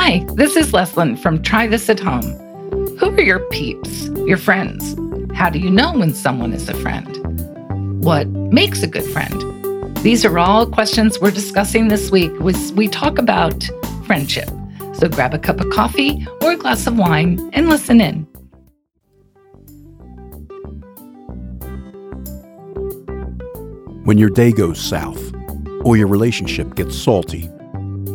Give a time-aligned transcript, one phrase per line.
[0.00, 2.22] Hi, this is Leslyn from Try This at Home.
[2.98, 4.94] Who are your peeps, your friends?
[5.34, 8.00] How do you know when someone is a friend?
[8.00, 9.96] What makes a good friend?
[9.98, 13.68] These are all questions we're discussing this week as we talk about
[14.06, 14.48] friendship.
[14.94, 18.22] So grab a cup of coffee or a glass of wine and listen in.
[24.04, 25.34] When your day goes south
[25.84, 27.50] or your relationship gets salty,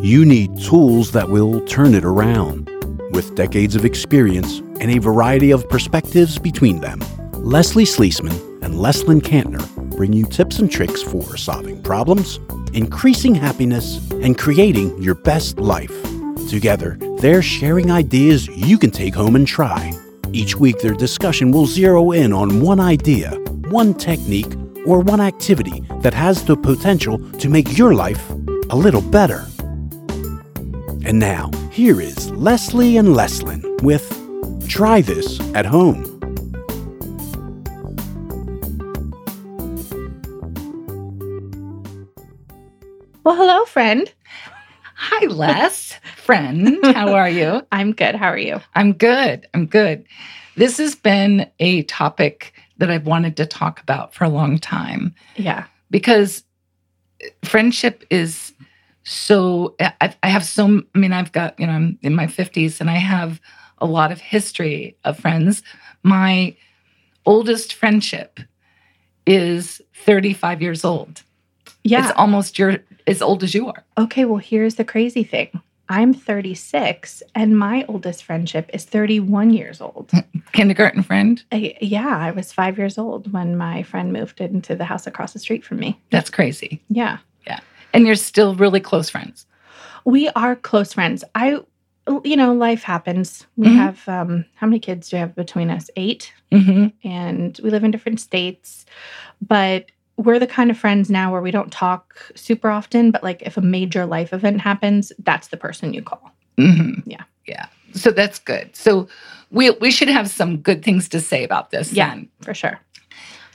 [0.03, 2.69] you need tools that will turn it around.
[3.13, 6.99] With decades of experience and a variety of perspectives between them,
[7.35, 12.41] Leslie Sleesman and Leslyn Kantner bring you tips and tricks for solving problems,
[12.73, 15.95] increasing happiness, and creating your best life.
[16.49, 19.93] Together, they're sharing ideas you can take home and try.
[20.33, 23.31] Each week, their discussion will zero in on one idea,
[23.69, 24.53] one technique,
[24.85, 28.29] or one activity that has the potential to make your life
[28.69, 29.47] a little better.
[31.05, 34.07] And now, here is Leslie and Leslyn with
[34.69, 36.09] Try This at Home.
[43.23, 44.11] Well, hello, friend.
[44.95, 46.77] Hi, Les, friend.
[46.83, 47.65] How are you?
[47.71, 48.15] I'm good.
[48.15, 48.59] How are you?
[48.75, 49.47] I'm good.
[49.53, 50.05] I'm good.
[50.55, 55.15] This has been a topic that I've wanted to talk about for a long time
[55.37, 55.65] Yeah.
[55.89, 56.43] because
[57.43, 58.51] friendship is
[59.03, 62.79] so I, I have so i mean i've got you know i'm in my 50s
[62.81, 63.41] and i have
[63.79, 65.61] a lot of history of friends
[66.03, 66.55] my
[67.25, 68.39] oldest friendship
[69.25, 71.23] is 35 years old
[71.83, 72.03] Yeah.
[72.07, 74.23] it's almost your as old as you are okay.
[74.25, 75.49] Well, here's the crazy thing
[75.89, 80.11] I'm 36, and my oldest friendship is 31 years old.
[80.53, 82.17] kindergarten friend I, yeah.
[82.17, 85.65] I was five years old when my friend moved into the house across the street
[85.65, 85.99] from me.
[86.11, 87.17] that's crazy Yeah.
[87.45, 87.59] Yeah.
[87.93, 89.45] And you're still really close friends
[90.05, 91.23] We are close friends.
[91.33, 91.59] I,
[92.25, 93.47] you know, life happens.
[93.55, 93.75] We Mhm.
[93.77, 95.89] have, um, how many kids do we have between us?
[95.95, 96.33] Eight.
[96.51, 98.85] hmm and we live in different states.
[99.41, 99.85] But
[100.17, 102.03] we're the kind of friends now where we don't talk
[102.35, 106.31] super often, but like if a major life event happens, that's the person you call.
[106.57, 107.23] hmm Yeah.
[107.47, 109.07] yeah so that's good so
[109.51, 112.09] we we should have some good things to say about this Yeah.
[112.09, 112.27] then.
[112.41, 112.77] For sure.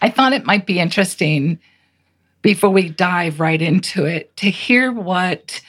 [0.00, 1.58] I thought it might be interesting
[2.48, 5.60] before we dive right into it to hear what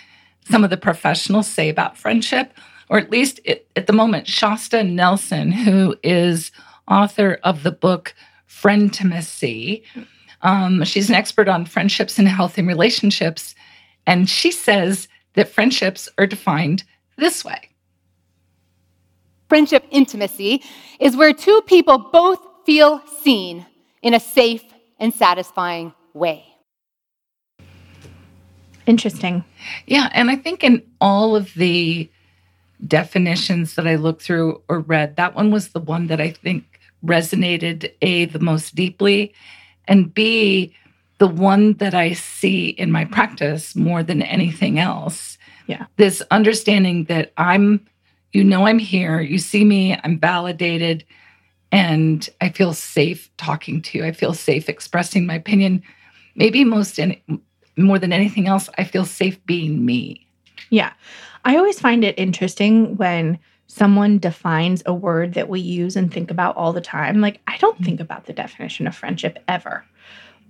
[0.49, 2.53] some of the professionals say about friendship,
[2.87, 6.53] or at least it, at the moment, Shasta Nelson, who is
[6.87, 8.15] author of the book
[8.47, 9.83] Frientimacy.
[10.41, 13.55] Um, she's an expert on friendships and healthy relationships.
[14.07, 16.85] And she says that friendships are defined
[17.17, 17.59] this way.
[19.49, 20.63] Friendship intimacy
[21.01, 23.65] is where two people both feel seen
[24.01, 24.63] in a safe
[24.97, 26.48] and satisfying way.
[28.85, 29.43] Interesting.
[29.85, 32.09] Yeah, and I think in all of the
[32.87, 36.63] definitions that I looked through or read, that one was the one that I think
[37.05, 39.33] resonated A, the most deeply,
[39.87, 40.73] and B,
[41.17, 45.37] the one that I see in my practice more than anything else.
[45.67, 45.85] Yeah.
[45.97, 47.85] This understanding that I'm,
[48.31, 51.05] you know, I'm here, you see me, I'm validated,
[51.71, 54.05] and I feel safe talking to you.
[54.05, 55.83] I feel safe expressing my opinion.
[56.35, 57.21] Maybe most any,
[57.79, 60.25] more than anything else, I feel safe being me.
[60.69, 60.93] Yeah.
[61.45, 66.31] I always find it interesting when someone defines a word that we use and think
[66.31, 67.21] about all the time.
[67.21, 69.85] Like, I don't think about the definition of friendship ever.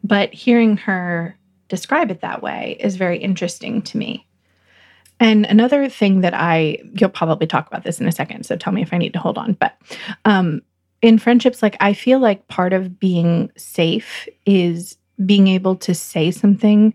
[0.03, 4.25] But hearing her describe it that way is very interesting to me.
[5.19, 8.71] And another thing that I, you'll probably talk about this in a second, so tell
[8.71, 9.53] me if I need to hold on.
[9.53, 9.75] But
[10.23, 10.61] um,
[11.01, 16.31] in friendships, like I feel like part of being safe is being able to say
[16.31, 16.93] something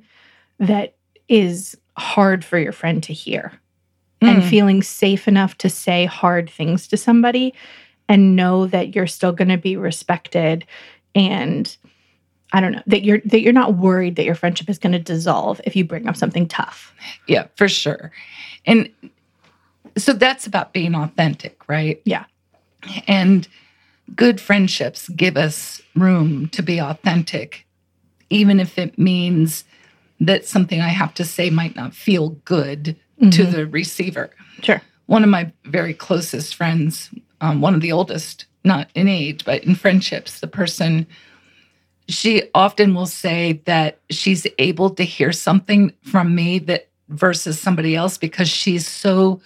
[0.58, 0.96] that
[1.28, 3.52] is hard for your friend to hear
[4.20, 4.48] and Mm.
[4.50, 7.54] feeling safe enough to say hard things to somebody
[8.08, 10.64] and know that you're still going to be respected
[11.14, 11.76] and
[12.52, 14.98] I don't know that you're that you're not worried that your friendship is going to
[15.00, 16.94] dissolve if you bring up something tough.
[17.26, 18.12] Yeah, for sure.
[18.64, 18.88] And
[19.96, 22.00] so that's about being authentic, right?
[22.04, 22.24] Yeah.
[23.08, 23.48] And
[24.14, 27.66] good friendships give us room to be authentic,
[28.30, 29.64] even if it means
[30.26, 33.52] that something I have to say might not feel good to Mhm.
[33.52, 34.30] the receiver.
[34.62, 34.80] Sure.
[35.06, 37.10] One of my very closest friends,
[37.40, 41.06] um, one of the oldest, not in age, but in friendships, the person,
[42.08, 47.94] she often will say that she's able to hear something from me that versus somebody
[47.94, 49.40] else because she's so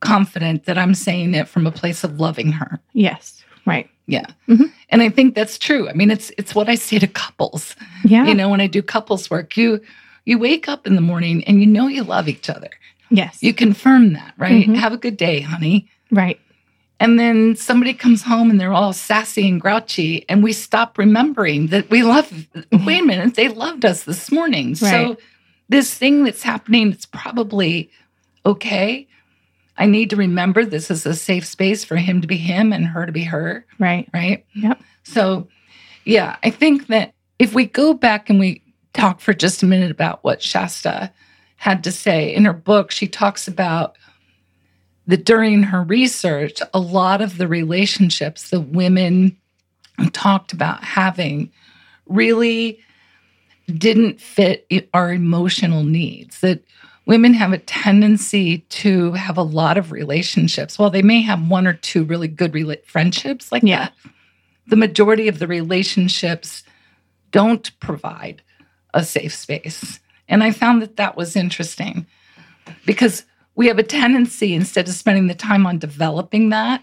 [0.00, 2.80] confident that I'm saying it from a place of loving her.
[2.92, 3.42] Yes.
[3.66, 3.88] Right.
[4.06, 4.26] Yeah.
[4.48, 4.70] Mhm.
[4.90, 5.88] And I think that's true.
[5.88, 7.74] I mean, it's it's what I say to couples.
[8.04, 8.26] Yeah.
[8.26, 9.80] You know, when I do couples work, you
[10.24, 12.70] you wake up in the morning and you know you love each other.
[13.10, 13.38] Yes.
[13.42, 14.66] You confirm that, right?
[14.66, 14.76] Mhm.
[14.76, 15.88] Have a good day, honey.
[16.10, 16.38] right.
[17.00, 21.66] And then somebody comes home and they're all sassy and grouchy, and we stop remembering
[21.66, 22.32] that we love,
[22.72, 24.74] wait a minute, they loved us this morning.
[24.76, 25.16] So,
[25.68, 27.90] this thing that's happening, it's probably
[28.46, 29.08] okay.
[29.76, 32.86] I need to remember this is a safe space for him to be him and
[32.86, 34.08] her to be her, Right.
[34.14, 34.44] right?
[34.54, 34.80] Yep.
[35.02, 35.48] So,
[36.04, 38.62] yeah, I think that if we go back and we
[38.94, 41.12] talk for just a minute about what Shasta
[41.56, 43.96] had to say in her book, she talks about
[45.06, 49.36] that during her research, a lot of the relationships that women
[50.12, 51.52] talked about having
[52.06, 52.78] really
[53.66, 56.40] didn't fit our emotional needs.
[56.40, 56.62] That
[57.06, 60.78] women have a tendency to have a lot of relationships.
[60.78, 63.88] While they may have one or two really good rela- friendships like Yeah.
[63.88, 63.92] that,
[64.66, 66.62] the majority of the relationships
[67.30, 68.42] don't provide
[68.94, 70.00] a safe space.
[70.28, 72.06] And I found that that was interesting
[72.86, 73.24] because
[73.56, 76.82] we have a tendency, instead of spending the time on developing that,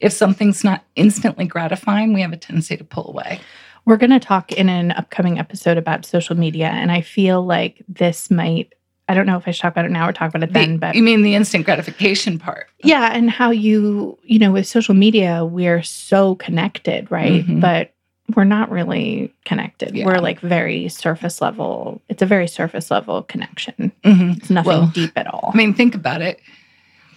[0.00, 3.40] if something's not instantly gratifying, we have a tendency to pull away.
[3.84, 6.68] We're going to talk in an upcoming episode about social media.
[6.68, 8.72] And I feel like this might,
[9.08, 10.72] I don't know if I should talk about it now or talk about it then,
[10.74, 12.68] The- but you mean the instant gratification part?
[12.84, 13.10] yeah.
[13.12, 17.46] And how you, you know, with social media, we're so connected, right?
[17.46, 17.60] Mhm.
[17.60, 17.94] But
[18.36, 19.94] we're not really connected.
[19.96, 20.04] Yeah.
[20.06, 22.00] We're like very surface level.
[22.08, 23.90] It's a very surface level connection.
[24.04, 24.36] Mhm.
[24.36, 25.50] It's nothing Well, deep at all.
[25.52, 26.40] I mean, think about it.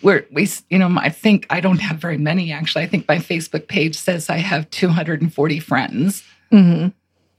[0.02, 2.84] We're, we, you know, I think I don't have very many actually.
[2.84, 6.24] I think my Facebook page says I have 240 friends.
[6.50, 6.88] hmm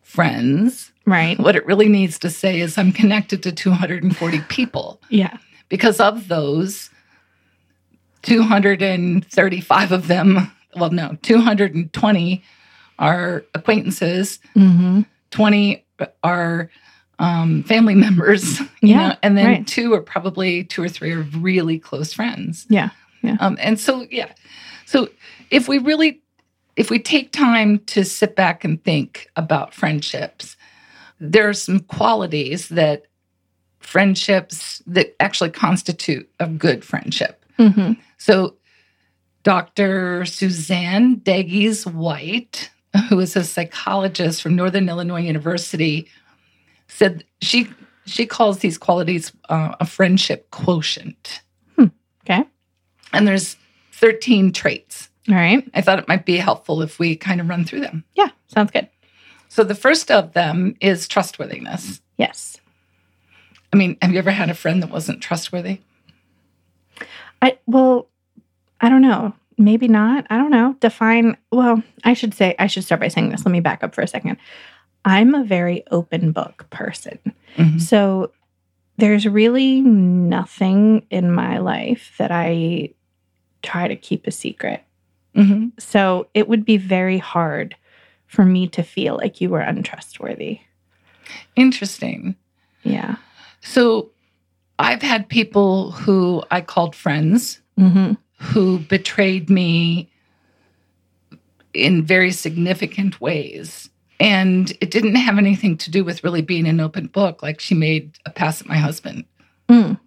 [0.03, 0.93] Friends.
[1.07, 1.39] Right.
[1.39, 5.01] What it really needs to say is I'm connected to 240 people.
[5.09, 5.39] Yeah.
[5.71, 6.91] because of those
[8.23, 12.43] 235 of them well no 220
[13.03, 15.85] are acquaintances hmm 20
[16.23, 16.71] are
[17.19, 19.67] um, family members you Yeah, know, and then right.
[19.67, 22.67] two are probably two or three are really close friends.
[22.69, 22.91] Yeah,
[23.23, 23.37] yeah.
[23.41, 24.33] um, and so yeah.
[24.87, 25.09] So
[25.51, 26.21] if we really
[26.77, 30.57] if we take time to sit back and think about friendships
[31.21, 33.05] there are some qualities that
[33.79, 37.45] friendships that actually constitute a good friendship.
[37.57, 38.55] Hmm so
[39.45, 42.71] dr suzanne Degges-White
[43.09, 46.09] who is a psychologist from northern illinois university
[46.89, 47.69] said she
[48.05, 51.41] she calls these qualities uh, a friendship quotient
[52.25, 52.45] Okay.
[53.13, 53.57] and there's
[53.93, 55.69] 13 traits All right.
[55.75, 58.05] I thought it might be helpful if we kind of run through them.
[58.15, 58.29] Yeah.
[58.49, 58.89] Sounds good.
[59.49, 62.01] So the first of them is trustworthiness.
[62.19, 62.57] Yes.
[63.73, 65.81] I mean, have you ever had a friend that wasn't trustworthy?
[67.41, 68.09] I well,
[68.81, 69.35] I don't know.
[69.63, 70.27] Maybe not.
[70.31, 70.77] I don't know.
[70.81, 73.45] Define well, I should say I should start by saying this.
[73.45, 74.37] Let me back up for a second.
[75.05, 77.19] I'm a very open book person.
[77.57, 77.81] Mhm.
[77.81, 78.33] So
[78.99, 82.91] there's really nothing in my life that I
[83.63, 84.85] try to keep a secret.
[85.37, 85.73] Mhm.
[85.81, 87.77] So it would be very hard
[88.27, 90.61] for me to feel like you were untrustworthy.
[91.57, 92.37] Interesting.
[92.83, 93.17] Yeah.
[93.61, 94.11] So
[94.79, 98.13] I've had people who I called friends Mm-hmm.
[98.43, 100.09] Who betrayed me
[101.73, 103.89] in very significant ways.
[104.21, 107.43] And it didn't have anything to do with really being an open book.
[107.43, 109.25] Like she made a pass at my husband,
[109.69, 109.99] Mm.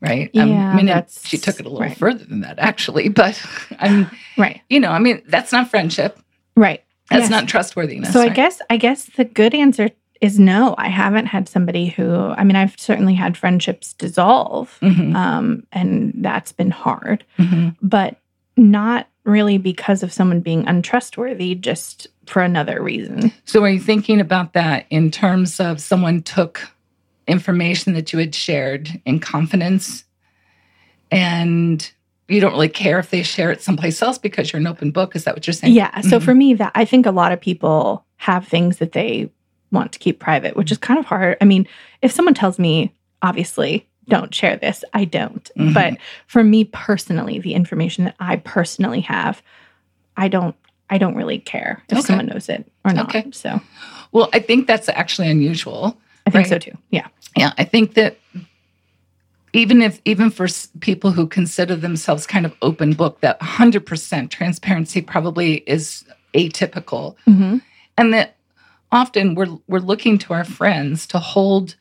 [0.00, 0.30] right?
[0.32, 1.96] Yeah, I mean, that's- she took it a little right.
[1.96, 3.08] further than that, actually.
[3.22, 3.42] But
[3.78, 4.60] I'm, Right.
[4.70, 6.18] you know, I mean, that's not friendship.
[6.56, 6.82] Right.
[7.10, 7.30] That's Yes.
[7.30, 8.12] not trustworthiness.
[8.12, 8.34] So I right?
[8.36, 10.74] guess I guess the good answer is no.
[10.78, 14.78] I haven't had somebody who I mean I've certainly had friendships dissolve.
[14.82, 17.76] Mhm, Um, and that's been hard, mhm.
[17.82, 18.16] but
[18.56, 23.30] not really because of someone being untrustworthy, just for another reason.
[23.44, 26.68] So are you thinking about that in terms of someone took
[27.26, 30.04] information that you had shared in confidence
[31.10, 31.90] and
[32.28, 35.16] you don't really care if they share it someplace else because you're an open book?
[35.16, 35.72] Is that what you're saying?
[35.74, 36.00] Yeah.
[36.02, 36.22] So Mhm.
[36.22, 39.30] for me, that I think a lot of people have things that they
[39.70, 41.36] want to keep private, which is kind of hard.
[41.40, 41.66] I mean,
[42.02, 45.50] if someone tells me, obviously, don't share this, I don't.
[45.58, 45.74] Mhm.
[45.74, 49.42] But for me personally, the information that I personally have,
[50.16, 50.54] I don't
[50.90, 52.06] I don't really care if Okay.
[52.06, 53.14] someone knows it or not.
[53.14, 53.26] Okay.
[53.32, 53.60] So
[54.12, 55.98] Well, I think that's actually unusual.
[56.26, 56.48] I think Right.
[56.48, 56.78] so too.
[56.88, 57.08] Yeah.
[57.36, 58.16] Yeah, I think that
[59.52, 60.46] even if even for
[60.80, 67.16] people who consider themselves kind of open book, that 100% transparency probably is atypical.
[67.26, 67.58] hmm
[67.98, 68.36] and that
[68.92, 71.76] often we're we're looking to our friends to hold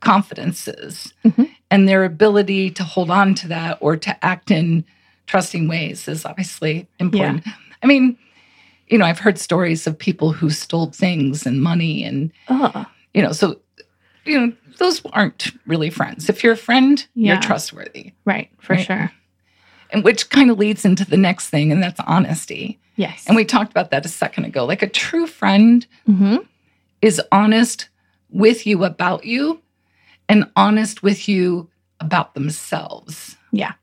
[0.00, 1.50] confidences Mhm.
[1.70, 4.84] and their ability to hold on to that or to act in
[5.26, 7.44] trusting ways is obviously important.
[7.82, 8.16] I mean,
[8.88, 13.22] you know, I've heard stories of people who stole things and money and Oh, you
[13.22, 13.60] know, so
[14.24, 16.28] you know, those aren't really friends.
[16.28, 17.32] If you're a friend, Yeah.
[17.34, 18.12] you're trustworthy.
[18.24, 18.50] Right.
[18.58, 18.86] For Right.
[18.86, 19.10] sure.
[19.90, 22.78] And which kind of leads into the next thing, and that's honesty.
[22.98, 23.24] Yes.
[23.28, 24.66] And we talked about that a second ago.
[24.66, 26.36] Like a true friend hmm
[27.00, 27.88] is honest
[28.28, 29.62] with you about you
[30.28, 33.36] and honest with you about themselves.
[33.52, 33.74] Yeah.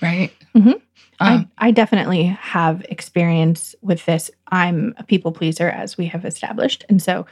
[0.00, 0.32] Right?
[0.56, 0.80] Mhm.
[1.20, 4.30] Um, I, I definitely have experience with this.
[4.48, 6.84] I'm a people pleaser, as we have established.
[6.88, 7.26] And so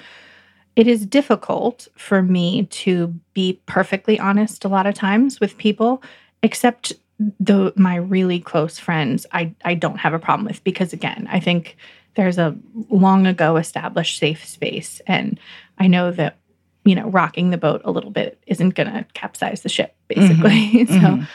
[0.75, 6.03] it is difficult for me to be perfectly honest a lot of times with people,
[6.43, 6.93] except
[7.41, 11.41] the my really close friends I, I don't have a problem with because again, I
[11.41, 11.77] think
[12.15, 12.57] there's a
[12.91, 15.01] long ago established safe space.
[15.07, 15.39] And
[15.79, 16.39] I know that,
[16.85, 20.87] you know, rocking the boat a little bit isn't gonna capsize the ship, basically.
[20.87, 21.29] so mhm.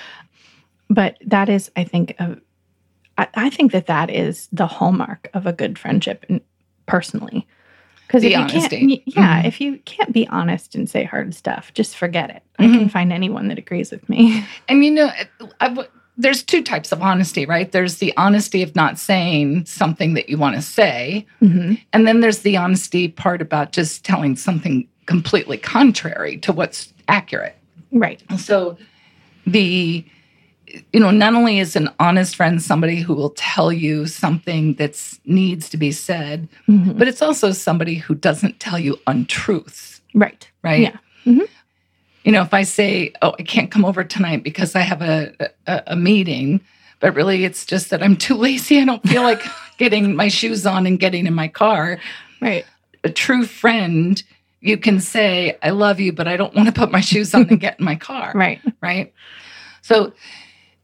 [0.90, 2.38] but that is i think a,
[3.18, 6.42] I, I think that that is the hallmark of a good friendship and
[6.86, 7.48] personally
[8.12, 8.78] because if you honesty.
[8.88, 9.46] can't yeah Mhm.
[9.48, 13.14] if you can't be honest and say hard stuff just forget it i can find
[13.14, 15.10] anyone that agrees with me And you know,
[15.60, 15.88] w-
[16.18, 17.72] there's two types of honesty, right?
[17.72, 21.80] There's the honesty of not saying something that you want to say, Mhm.
[21.94, 27.56] and then there's the honesty part about just telling something completely contrary to what's accurate.
[27.92, 28.78] right So
[29.48, 30.04] the
[30.94, 34.96] you know, not only is an honest friend somebody who will tell you something that
[35.26, 36.98] needs to be said, Mhm.
[36.98, 40.82] but it's also somebody who doesn't tell you untruths, right right?
[40.82, 40.98] Yeah.
[41.26, 41.48] Mhm.
[42.24, 45.34] You know, if I say, "Oh, I can't come over tonight because I have a,
[45.68, 46.60] a a meeting,"
[47.00, 48.80] but really it's just that I'm too lazy.
[48.80, 49.42] I don't feel like
[49.78, 52.00] getting my shoes on and getting in my car.
[52.42, 52.66] right
[53.04, 54.22] A true friend,
[54.62, 57.48] you can say, "I love you, but I don't want to put my shoes on
[57.50, 59.12] and get in my car." right right?
[59.82, 60.14] So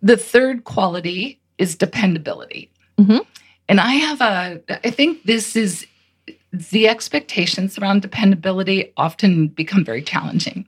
[0.01, 2.69] the third quality is dependability.
[2.99, 3.25] Mhm.
[3.69, 5.85] And I have a, I think this is
[6.53, 10.65] the expectations around dependability often become very challenging.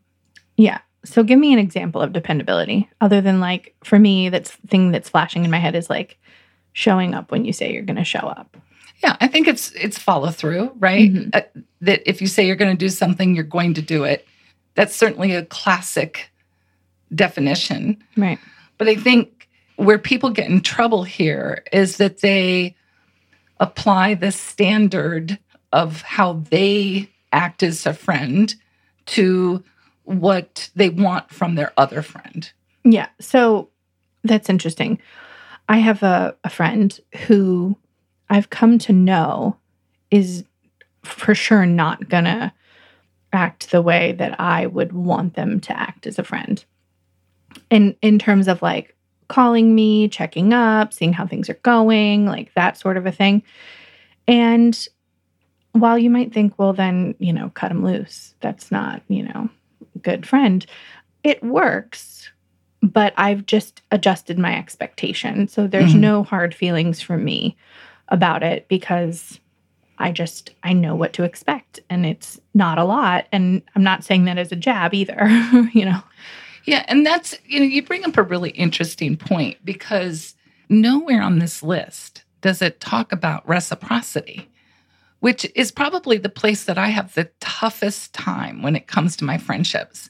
[0.58, 4.92] yeah so give me an example of dependability other than like for me that's thing
[4.92, 6.18] that's flashing in my head is like
[6.74, 8.58] showing up when you say you're going to show up
[9.02, 11.10] Yeah, I think it's it's follow through, right?
[11.14, 11.30] Mhm.
[11.34, 11.42] Uh,
[11.82, 14.28] that if you say you're going to do something, you're going to do it.
[14.76, 16.30] That's certainly a classic
[17.16, 17.98] definition.
[18.18, 18.40] right
[18.80, 22.76] But I think where people get in trouble here is that they
[23.60, 25.38] apply the standard
[25.72, 28.56] of how they act as a friend
[29.06, 29.64] to
[30.06, 32.52] what they want from their other friend.
[32.84, 33.10] Yeah.
[33.20, 33.70] So
[34.24, 35.00] that's interesting.
[35.68, 37.78] I have a, a friend who
[38.30, 39.58] I've come to know
[40.10, 40.46] is
[41.04, 42.52] for sure not going to
[43.32, 46.64] act the way that I would want them to act as a friend.
[47.70, 48.96] In in terms of like
[49.28, 53.44] calling me, checking up, seeing how things are going, like that sort of a thing.
[54.28, 54.88] And
[55.74, 58.34] while you might think, well, then, you know, cut him loose.
[58.42, 59.50] That's not, you know,
[60.02, 60.66] good friend.
[61.24, 62.32] It works
[62.82, 65.48] but I've just adjusted my expectation.
[65.48, 66.00] So there's Mhm.
[66.00, 67.58] no hard feelings from me
[68.08, 69.40] about it because
[69.98, 74.06] I just I know what to expect and it's not a lot and I'm not
[74.06, 75.28] saying that as a jab either,
[75.74, 76.02] you know.
[76.70, 80.36] Yeah, and that's you know, you bring up a really interesting point because
[80.70, 84.48] nowhere on this list does it talk about reciprocity,
[85.20, 89.26] which is probably the place that I have the toughest time when it comes to
[89.26, 90.10] my friendships.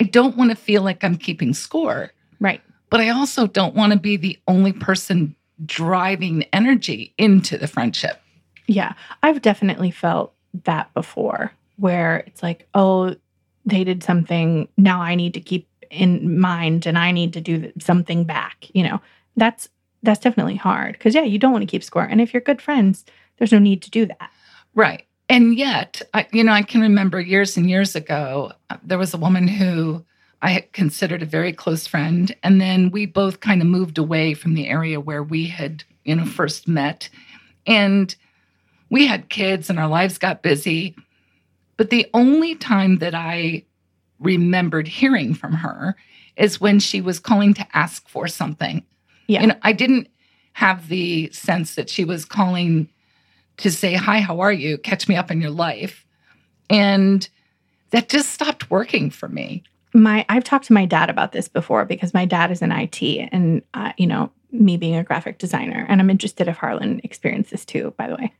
[0.00, 2.60] I don't want to feel like I'm keeping score, Right.
[2.90, 8.20] but I also don't want to be the only person driving energy into the friendship.
[8.66, 8.94] Yeah.
[9.22, 13.16] I've definitely felt that before where it's like, oh,
[13.64, 17.72] they did something, now I need to keep in mind and I need to do
[17.78, 19.00] something back, you know.
[19.36, 19.68] That's
[20.02, 22.04] that's definitely hard cuz yeah, you don't want to keep score.
[22.04, 23.04] And if you're good friends,
[23.38, 24.30] there's no need to do that.
[24.74, 25.06] Right.
[25.28, 29.14] And yet, I, you know, I can remember years and years ago, uh, there was
[29.14, 30.04] a woman who
[30.42, 32.34] I considered a very close friend.
[32.42, 36.14] And then we both kind of moved away from the area where we had, you
[36.14, 37.08] know, first met.
[37.66, 38.14] And
[38.90, 40.94] we had kids and our lives got busy.
[41.76, 43.64] But the only time that I
[44.18, 45.96] remembered hearing from her
[46.36, 48.84] is when she was calling to ask for something.
[49.26, 49.46] Yeah.
[49.46, 50.08] Know, I didn't
[50.54, 52.88] have the sense that she was calling
[53.58, 54.78] to say, Hi, how are you?
[54.78, 56.04] Catch me up in your life.
[56.70, 57.28] And
[57.90, 59.62] that just stopped working for me.
[59.92, 63.02] my I've talked to my dad about this before because my dad is in IT
[63.30, 67.50] and uh, you know me being a graphic designer and I'm interested if Harlan experienced
[67.50, 68.32] this too by the way.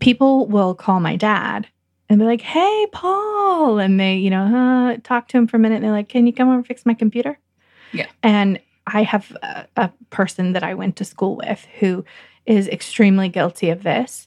[0.00, 1.68] People will call my dad
[2.12, 5.60] and be like, "Hey, Paul," and they you know uh, talk to him for a
[5.60, 7.38] minute and they're like, "Can you come over and fix my computer?"
[7.92, 8.06] Yeah.
[8.22, 12.04] And I have a, a person that I went to school with who
[12.46, 14.26] is extremely guilty of this.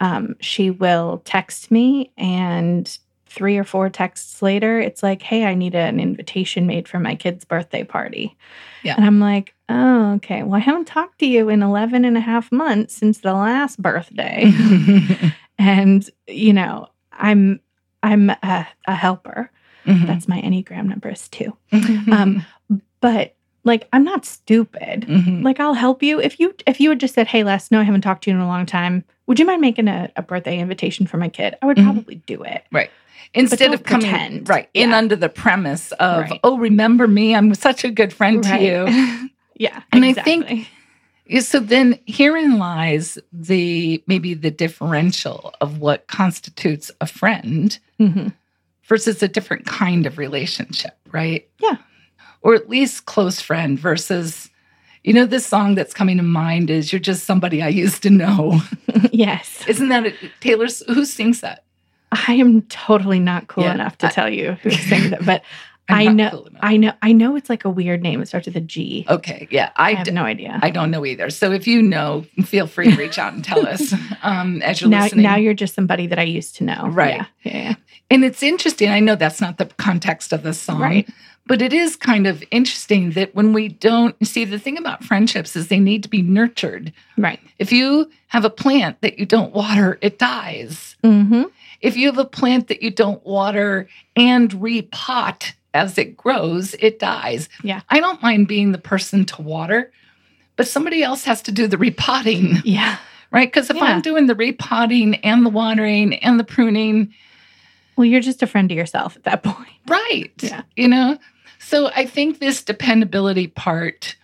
[0.00, 5.54] Um, she will text me and three or four texts later, it's like, hey, I
[5.54, 8.36] need an invitation made for my kid's birthday party.
[8.82, 8.94] Yeah.
[8.96, 10.42] And I'm like, oh, okay.
[10.42, 13.80] Well, I haven't talked to you in 11 and a half months since the last
[13.80, 14.50] birthday.
[15.58, 16.88] and, you know,
[17.18, 17.60] I'm,
[18.02, 19.50] I'm a, a helper.
[19.86, 20.06] Mhm.
[20.06, 21.56] That's my Enneagram number is two.
[21.72, 22.12] Mhm.
[22.12, 22.46] Um,
[23.00, 23.34] but
[23.64, 25.02] like, I'm not stupid.
[25.08, 25.42] Mhm.
[25.42, 26.20] Like, I'll help you.
[26.20, 28.36] If you, if you had just said, hey, Les, no, I haven't talked to you
[28.36, 29.04] in a long time.
[29.26, 31.54] Would you mind making a, a birthday invitation for my kid?
[31.60, 31.84] I would Mhm.
[31.84, 32.64] probably do it.
[32.72, 32.90] Right.
[33.34, 34.48] Instead of coming pretend.
[34.48, 34.96] right in Yeah.
[34.96, 36.40] under the premise of, Right.
[36.44, 37.34] oh, remember me?
[37.34, 39.28] I'm such a good friend to you.
[39.54, 39.82] yeah.
[39.92, 40.66] And I think-
[41.40, 48.32] So then herein lies the maybe the differential of what constitutes a friend Mhm.
[48.84, 51.46] versus a different kind of relationship, right?
[51.60, 51.76] Yeah.
[52.40, 54.48] Or at least close friend versus,
[55.04, 58.10] you know, this song that's coming to mind is You're Just Somebody I Used to
[58.10, 58.60] Know.
[59.12, 59.64] yes.
[59.68, 60.14] Isn't that it?
[60.40, 61.64] Taylor's who sings that?
[62.12, 65.42] I am totally not cool Yeah, enough to tell you who sings it, but
[65.88, 66.46] I know.
[66.60, 68.20] I know, I know it's like a weird name.
[68.20, 69.06] It starts with a G.
[69.08, 69.48] Okay.
[69.50, 69.70] Yeah.
[69.76, 70.58] I I, have d- no idea.
[70.62, 71.30] I don't know either.
[71.30, 74.90] So if you know, feel free to reach out and tell us um, as you're
[74.90, 75.22] now, listening.
[75.22, 76.88] now you're just somebody that I used to know.
[76.88, 77.14] Right.
[77.16, 77.26] Yeah.
[77.42, 77.62] Yeah.
[77.62, 77.74] yeah.
[78.10, 78.90] and it's interesting.
[78.90, 81.08] I know that's not the context of the song, Right.
[81.46, 85.56] but it is kind of interesting that when we don't see the thing about friendships
[85.56, 86.92] is they need to be nurtured.
[87.16, 87.40] Right.
[87.58, 90.96] If you have a plant that you don't water, it dies.
[91.02, 91.44] Mm-hmm.
[91.80, 96.98] If you have a plant that you don't water and repot as it grows, it
[96.98, 97.48] dies.
[97.62, 97.80] Yeah.
[97.90, 99.92] I don't mind being the person to water,
[100.56, 102.96] but somebody else has to do the repotting, Yeah.
[103.30, 103.48] right?
[103.48, 103.84] Because if Yeah.
[103.84, 107.12] I'm doing the repotting and the watering and the pruning,
[107.96, 109.68] Well, you're just a friend to yourself at that point.
[109.88, 110.32] right.
[110.40, 110.62] Yeah.
[110.76, 111.18] You know?
[111.58, 114.14] So I think this dependability part,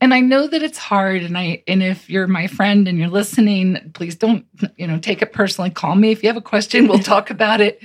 [0.00, 1.22] and I know that it's hard.
[1.22, 4.44] And I and if you're my friend and you're listening, please don't,
[4.76, 5.70] you know, take it personally.
[5.70, 6.86] Call me if you have a question.
[6.88, 7.82] We'll talk about it.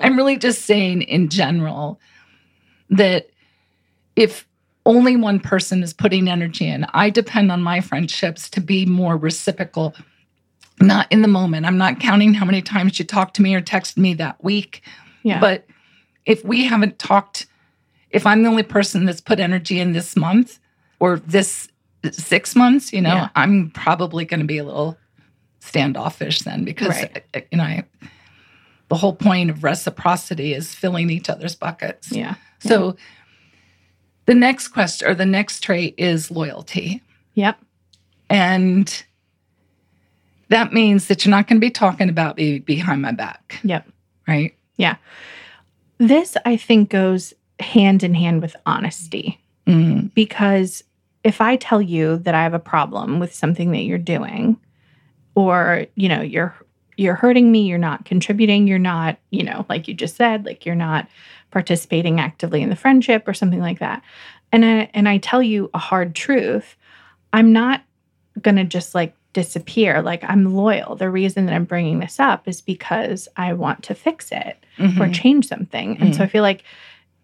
[0.00, 2.00] I'm really just saying in general
[2.90, 3.28] that
[4.16, 4.46] if
[4.86, 9.16] only one person is putting energy in, I depend on my friendships to be more
[9.16, 9.94] reciprocal,
[10.80, 11.66] not in the moment.
[11.66, 14.82] I'm not counting how many times you talked to me or texted me that week.
[15.22, 15.40] Yeah.
[15.40, 15.66] But
[16.24, 17.46] if we haven't talked,
[18.10, 20.58] if I'm the only person that's put energy in this month
[21.00, 21.68] or this
[22.10, 23.28] six months, you know, Yeah.
[23.34, 24.96] I'm probably going to be a little
[25.60, 27.24] standoffish then because, Right.
[27.50, 27.84] you know, I,
[28.88, 32.10] the whole point of reciprocity is filling each other's buckets.
[32.12, 32.34] yeah.
[32.60, 32.96] So
[34.26, 37.02] the next question or the next trait is loyalty.
[37.34, 37.58] Yep.
[38.30, 39.04] And
[40.48, 43.86] that means that you're not going to be talking about me behind my back, Yep.
[44.26, 44.54] right?
[44.76, 44.96] Yeah.
[45.98, 50.82] This, I think, goes hand in hand with honesty Mm, because
[51.24, 54.56] if I tell you that I have a problem with something that you're doing,
[55.34, 56.54] or you know, you're
[56.98, 60.66] you're hurting me, you're not contributing, you're not, you know, like you just said, like
[60.66, 61.06] you're not
[61.52, 64.02] participating actively in the friendship or something like that.
[64.50, 66.74] And I, and I tell you a hard truth,
[67.32, 67.82] I'm not
[68.42, 70.02] going to just like disappear.
[70.02, 70.96] Like I'm loyal.
[70.96, 74.86] The reason that I'm bringing this up is because I want to fix it or
[74.86, 75.14] mhm.
[75.14, 75.98] change something.
[75.98, 76.64] And so I feel like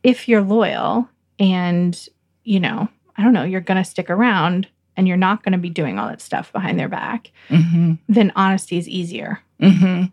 [0.05, 1.09] if you're loyal
[1.41, 2.09] and,
[2.45, 5.59] you know, I don't know, you're going to stick around and you're not going to
[5.59, 7.99] be doing all that stuff behind their back, Mhm.
[8.09, 9.41] then honesty is easier.
[9.71, 10.05] Hmm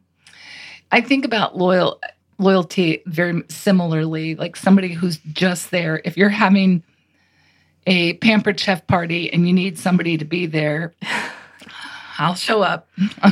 [0.93, 1.99] I think about loyal
[2.37, 6.01] loyalty very similarly, like somebody who's just there.
[6.03, 6.83] If you're having
[7.87, 10.93] a pampered chef party and you need somebody to be there,
[12.17, 12.89] I'll show up.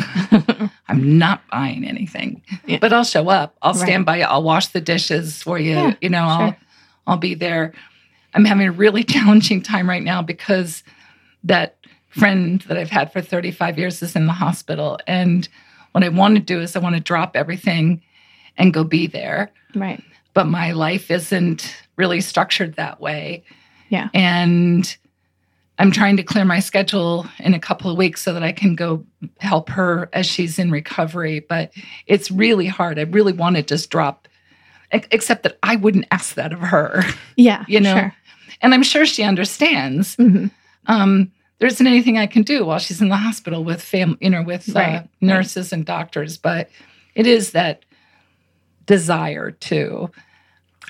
[0.87, 2.77] I'm not buying anything, Yeah.
[2.79, 3.55] but I'll show up.
[3.61, 3.81] I'll Right.
[3.81, 4.23] stand by you.
[4.23, 5.73] I'll wash the dishes for you.
[5.75, 6.55] Yeah, you know, I'll.
[7.07, 7.73] I'll be there.
[8.35, 10.83] I'm having a really challenging time right now because
[11.43, 11.75] that
[12.09, 14.99] friend that I've had for 35 years is in the hospital.
[15.07, 15.47] And
[15.91, 18.01] what I want to do is I want to drop everything
[18.57, 19.51] and go be there.
[19.75, 20.03] right.
[20.35, 23.43] But my life isn't really structured that way.
[23.89, 24.09] Yeah.
[24.13, 24.95] And
[25.79, 28.75] I'm trying to clear my schedule in a couple of weeks so that I can
[28.75, 29.03] go
[29.39, 31.39] help her as she's in recovery.
[31.39, 31.71] But
[32.05, 32.99] it's really hard.
[32.99, 34.27] I really want to just drop,
[34.91, 37.03] except that I wouldn't ask that of her.
[37.35, 37.65] Yeah.
[37.67, 38.15] You know, Sure.
[38.61, 40.15] And I'm sure she understands.
[40.17, 40.51] Mhm.
[40.87, 44.29] Um, there isn't anything I can do while she's in the hospital with family, you
[44.29, 46.37] know, with uh, Right, nurses and doctors.
[46.37, 46.69] But
[47.15, 47.83] it is that
[48.85, 50.09] desire to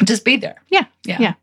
[0.03, 0.61] just be there.
[0.69, 1.17] Yeah, Yeah.
[1.19, 1.33] yeah.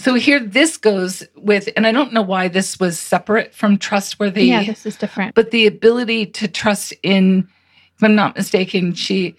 [0.00, 4.44] So here this goes with, and I don't know why this was separate from trustworthy,
[4.46, 4.62] yeah.
[4.62, 5.34] This is different.
[5.34, 7.48] but the ability to trust in,
[7.96, 9.34] if I'm not mistaken, she,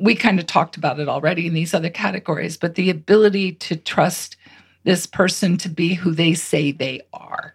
[0.00, 3.76] we kind of talked about it already in these other categories, but the ability to
[3.76, 4.38] trust
[4.84, 7.54] this person to be who they say they are.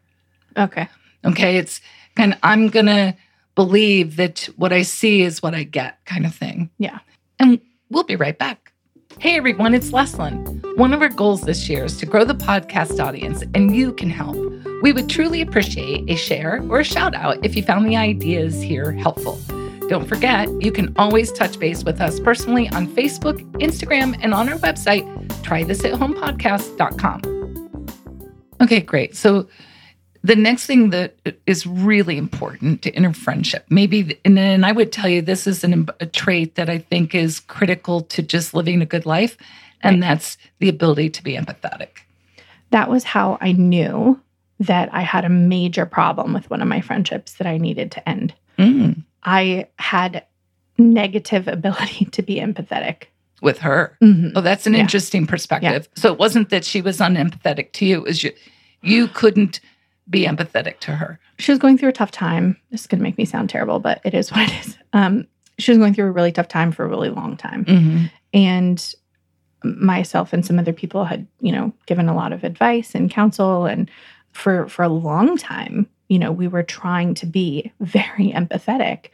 [0.58, 0.88] Okay.
[1.26, 1.58] Okay.
[1.58, 1.82] It's
[2.16, 3.16] kind of, I'm going to
[3.56, 6.70] believe that what I see is what I get kind of thing.
[6.78, 7.00] Yeah.
[7.40, 7.60] And
[7.90, 8.72] we'll be right back.
[9.20, 10.78] Hey everyone, it's Leslyn.
[10.78, 14.10] One of our goals this year is to grow the podcast audience, and you can
[14.10, 14.38] help.
[14.82, 18.62] We would truly appreciate a share or a shout out if you found the ideas
[18.62, 19.38] here helpful.
[19.90, 24.48] Don't forget, you can always touch base with us personally on Facebook, Instagram, and on
[24.48, 25.04] our website,
[25.44, 27.22] trythisathomepodcast.com.
[28.62, 29.18] Okay, great.
[29.18, 29.50] So
[30.24, 34.92] the next thing that is really important to inner friendship, maybe, and, and I would
[34.92, 38.82] tell you this is an, a trait that I think is critical to just living
[38.82, 39.38] a good life,
[39.82, 41.90] and that's the ability to be empathetic.
[42.72, 44.20] That was how I knew
[44.60, 48.10] that I had a major problem with one of my friendships that I needed to
[48.10, 48.34] end.
[48.58, 50.26] Mm, I had
[50.78, 53.04] negative ability to be empathetic.
[53.42, 53.96] with her.
[54.04, 54.34] Mhm.
[54.36, 54.82] Oh, that's an Yeah.
[54.82, 55.88] interesting perspective.
[55.96, 58.32] So it wasn't that she was unempathetic to you; it was you,
[58.82, 59.62] you couldn't
[60.10, 61.20] be empathetic to her.
[61.38, 62.58] She was going through a tough time.
[62.72, 64.78] This is going to make me sound terrible, but it is what it is.
[64.94, 67.66] Um, she was going through a really tough time for a really long time.
[67.66, 68.06] Mm-hmm.
[68.34, 68.94] and
[69.64, 73.66] myself and some other people had you know given a lot of advice and counsel
[73.66, 73.92] and
[74.32, 79.08] for for a long time you know we were trying to be very empathetic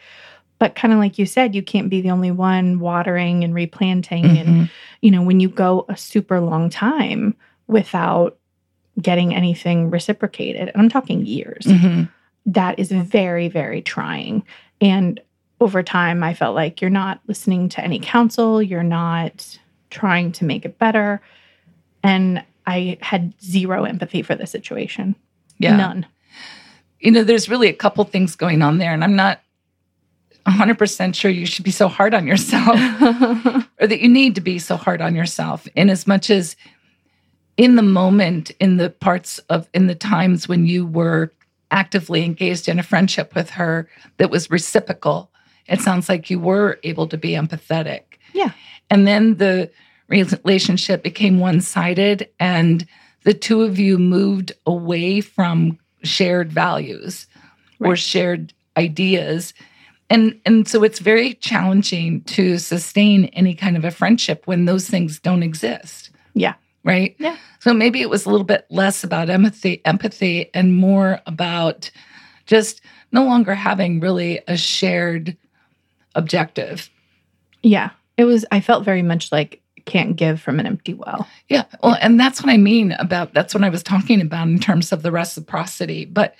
[0.59, 4.23] but kind of like you said you can't be the only one watering and replanting
[4.37, 4.69] and Mhm.
[5.01, 8.37] you know when you go a super long time without
[9.01, 12.09] getting anything reciprocated and i'm talking years Mhm.
[12.45, 14.43] that is very, very trying.
[14.79, 15.19] And
[15.59, 19.57] over time, I felt like you're not listening to any counsel, you're not
[19.89, 21.21] trying to make it better.
[22.03, 25.15] And I had zero empathy for the situation.
[25.57, 25.75] Yeah.
[25.75, 26.05] None.
[26.99, 29.39] You know, there's really a couple things going on there, and I'm not
[30.45, 32.75] 100% sure you should be so hard on yourself.
[33.79, 36.55] or that you need to be so hard on yourself in as much as
[37.57, 41.31] in the moment in the parts of in the times when you were
[41.71, 43.87] actively engaged in a friendship with her
[44.17, 45.29] that was reciprocal
[45.67, 48.01] it sounds like you were able to be empathetic
[48.33, 48.51] Yeah.
[48.89, 49.71] and then the
[50.07, 52.85] relationship became one-sided and
[53.23, 57.25] the two of you moved away from shared values
[57.79, 59.53] or shared ideas
[60.09, 64.87] and and so it's very challenging to sustain any kind of a friendship when those
[64.87, 66.53] things don't exist Yeah.
[66.85, 67.35] Right Yeah.
[67.59, 71.91] so maybe it was a little bit less about empathy empathy and more about
[72.45, 72.79] just
[73.11, 75.35] no longer having really a shared
[76.15, 76.89] objective
[77.61, 77.89] yeah.
[78.17, 81.27] It was, I felt very much like can't give from an empty well.
[81.49, 84.57] yeah well and that's what i mean about that's what i was talking about in
[84.59, 86.33] terms of the reciprocity but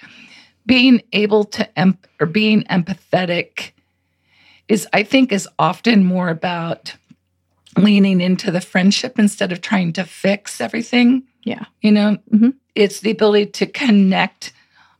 [0.65, 3.71] being able to em- or being empathetic
[4.67, 6.95] is i think is often more about
[7.77, 11.65] leaning into the friendship instead of trying to fix everything Yeah.
[11.81, 12.53] you know Mhm.
[12.75, 14.53] it's the ability to connect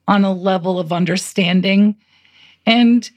[0.08, 1.96] on a level of understanding
[2.66, 3.10] and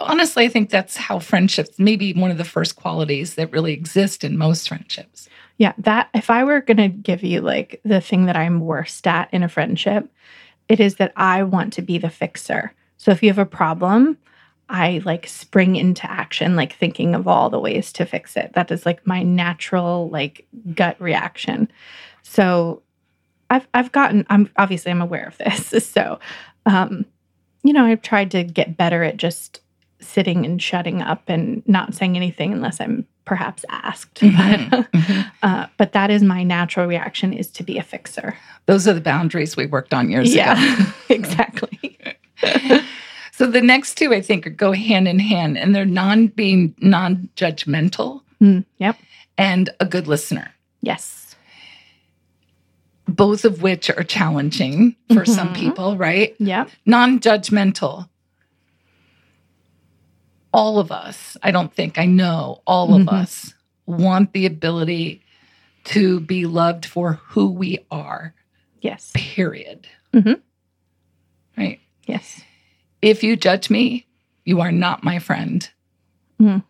[0.00, 4.24] honestly i think that's how friendships maybe one of the first qualities that really exist
[4.24, 8.26] in most friendships Yeah, that if I were going to give you like the thing
[8.26, 10.06] that I'm worst at in a friendship,
[10.68, 12.74] it is that I want to be the fixer.
[12.98, 14.18] So if you have a problem,
[14.68, 18.52] I like spring into action, like thinking of all the ways to fix it.
[18.54, 21.70] That is like my natural like gut reaction.
[22.22, 22.82] So
[23.50, 25.72] I've I've gotten I'm obviously I'm aware of this.
[25.92, 26.18] So
[26.66, 27.04] um
[27.62, 29.60] you know, I've tried to get better at just
[30.00, 34.20] sitting and shutting up and not saying anything unless I'm perhaps asked.
[34.20, 35.30] Mhm, But, mhm.
[35.42, 38.36] uh, but that is my natural reaction is to be a fixer.
[38.66, 40.54] those are the boundaries we worked on years ago
[41.08, 41.98] exactly.
[43.36, 48.22] So the next two i think go hand in hand and they're non being non-judgmental
[48.40, 48.96] Mm, yep.
[49.38, 51.34] and a good listener Yes.
[53.08, 55.54] both of which are challenging for some Mhm.
[55.56, 56.70] people right Yep.
[56.84, 58.08] non-judgmental
[60.52, 63.12] all of us i don't think i know all of Mhm.
[63.12, 63.54] us
[63.86, 65.22] want the ability
[65.84, 68.34] to be loved for who we are
[68.80, 69.10] Yes.
[69.14, 70.40] period Mhm.
[71.56, 72.42] right Yes.
[73.06, 74.04] If you judge me
[74.44, 75.70] you are not my friend
[76.40, 76.62] Mhm.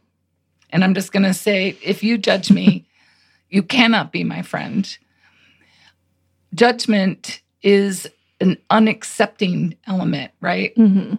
[0.70, 2.84] and i'm just going to say if you judge me
[3.50, 4.98] you cannot be my friend
[6.54, 8.06] judgment is
[8.40, 11.14] an unaccepting element right hmm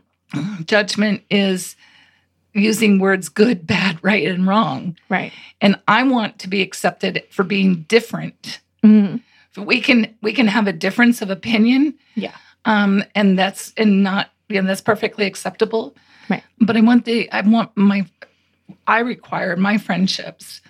[0.66, 1.76] judgment is
[2.54, 4.98] using words good, bad, right, and wrong.
[5.10, 5.32] Right.
[5.62, 8.60] And I want to be accepted for being different.
[8.84, 9.22] Mhm.
[9.56, 11.94] We can we can have a difference of opinion.
[12.16, 12.34] Yeah.
[12.66, 15.96] Um, and that's and not know, that's perfectly acceptable.
[16.30, 16.44] Right.
[16.60, 18.06] But I want the I want my
[18.86, 20.62] I require my friendships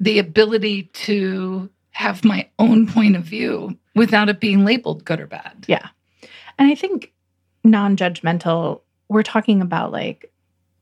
[0.00, 5.26] the ability to have my own point of view without it being labeled good or
[5.26, 5.64] bad.
[5.68, 5.88] Yeah.
[6.58, 7.12] And I think
[7.64, 10.32] non judgmental, we're talking about like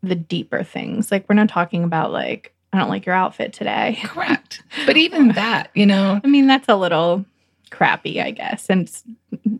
[0.02, 1.10] the deeper things.
[1.10, 3.98] Like, we're not talking about like, I don't like your outfit today.
[4.04, 4.62] Correct.
[4.86, 7.24] But even that, you know, I mean, that's a little
[7.70, 8.68] crappy, I guess.
[8.70, 9.04] And it's,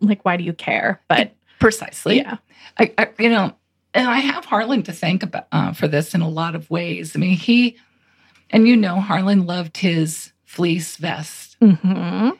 [0.01, 1.01] like, why do you care?
[1.07, 2.17] But precisely.
[2.17, 2.37] yeah,
[2.77, 3.55] I, I you know,
[3.93, 7.15] and I have Harlan to thank about uh, for this in a lot of ways.
[7.15, 7.77] I mean, he
[8.49, 12.31] and you know, Harlan loved his fleece vest, hmm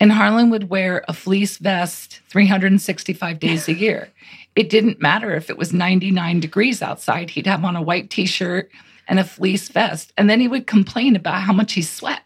[0.00, 4.08] and Harlan would wear a fleece vest 365 days a year.
[4.56, 8.70] It didn't matter if it was 99 degrees outside; he'd have on a white t-shirt
[9.08, 12.22] and a fleece vest, and then he would complain about how much he sweat.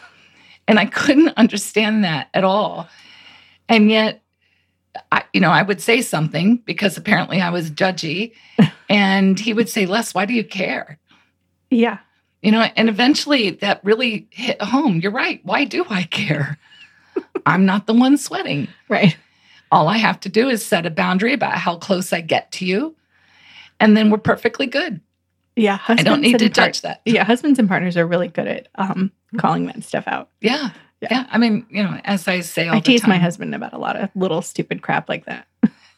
[0.68, 2.88] and I couldn't understand that at all.
[3.68, 4.23] And yet,
[5.12, 8.32] I, you know, I would say something because apparently I was judgy,
[8.88, 10.98] and he would say, "Les, why do you care?"
[11.70, 11.98] yeah,
[12.42, 15.00] You know, and eventually that really hit home.
[15.00, 15.40] You're right.
[15.44, 16.58] Why do I care?
[17.46, 18.68] I'm not the one sweating.
[18.88, 19.16] right.
[19.72, 22.64] All I have to do is set a boundary about how close I get to
[22.64, 22.94] you,
[23.80, 25.00] and then we're perfectly good.
[25.56, 27.00] Yeah, I don't need to and par- touch that.
[27.04, 30.28] Yeah, husbands and partners are really good at um, calling that stuff out.
[30.40, 30.70] Yeah.
[31.10, 31.20] Yeah.
[31.22, 31.26] Yeah.
[31.30, 33.10] I mean, you know, as I say all I the tease time.
[33.10, 35.46] my husband about a lot of little stupid crap like that.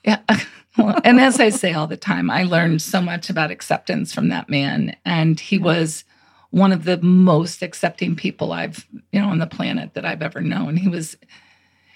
[0.05, 0.21] Yeah.
[0.79, 4.29] Well, and as I say all the time, I learned so much about acceptance from
[4.29, 4.95] that man.
[5.07, 6.05] And he was
[6.51, 10.42] one of the most accepting people I've, you know, on the planet that I've ever
[10.42, 10.77] known.
[10.77, 11.16] He was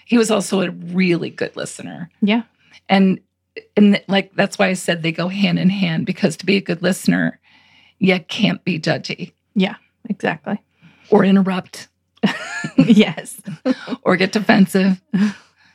[0.07, 2.09] he was also a really good listener.
[2.23, 2.41] Yeah.
[2.89, 3.19] And
[3.77, 6.61] and like that's why I said they go hand in hand because to be a
[6.61, 7.39] good listener,
[7.99, 9.75] you can't be judgy Yeah,
[10.09, 10.59] Exactly.
[11.11, 11.87] or interrupt
[12.77, 13.41] yes.
[14.03, 15.01] or get defensive.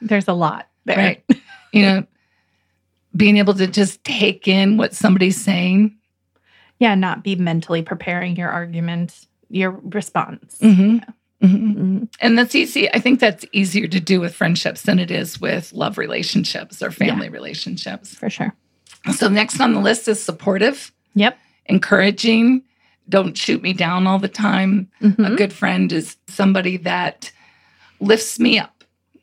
[0.00, 0.96] There's a lot there.
[0.96, 1.24] Right.
[1.72, 2.06] You know,
[3.16, 5.96] being able to just take in what somebody's saying.
[6.78, 10.58] Yeah, not be mentally preparing your argument, your response.
[10.60, 10.98] Mm-hmm.
[10.98, 11.06] hmm
[11.46, 12.08] Mhm.
[12.20, 12.90] And that's easy.
[12.92, 16.90] I think that's easier to do with friendships than it is with love relationships or
[16.90, 18.14] family relationships.
[18.14, 18.54] For sure.
[19.14, 21.38] So, next on the list is supportive, Yep.
[21.66, 22.62] encouraging,
[23.08, 24.88] don't shoot me down all the time.
[25.00, 25.36] A Mhm.
[25.36, 27.30] good friend is somebody that
[28.00, 28.72] lifts me up.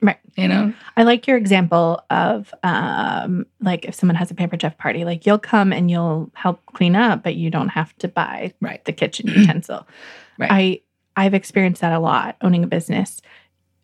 [0.02, 0.18] Right.
[0.36, 0.74] You know?
[0.98, 5.26] I like your example of um, like if someone has a Pamper chef party, like
[5.26, 8.84] you'll come and you'll help clean up, but you don't have to buy Right.
[8.86, 9.88] the kitchen utensil.
[10.40, 10.52] Right.
[10.52, 10.80] I
[11.26, 13.22] I've experienced that a lot owning a business.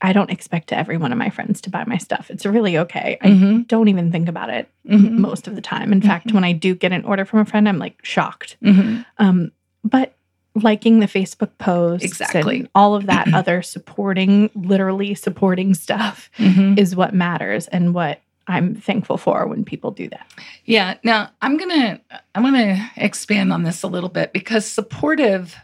[0.02, 2.32] I don't expect every one of my friends to buy my stuff.
[2.32, 3.18] It's really okay.
[3.22, 3.68] I Mhm.
[3.68, 5.12] don't even think about it Mhm.
[5.20, 5.92] most of the time.
[5.94, 8.58] In fact, when I do get an order from a friend, I'm like shocked.
[8.64, 9.06] Mhm.
[9.20, 9.52] Um,
[9.84, 10.16] but
[10.56, 12.60] liking the Facebook post, Exactly.
[12.62, 16.78] and all of that other supporting, literally supporting stuff Mhm.
[16.78, 20.26] is what matters and what I'm thankful for when people do that.
[20.66, 20.96] Yeah.
[21.04, 22.02] Now I'm gonna
[22.34, 25.56] I'm gonna expand on this a little bit because supportive